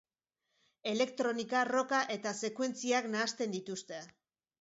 [0.91, 4.01] Elektronika, rocka eta sekuentziak nahasten dituzte.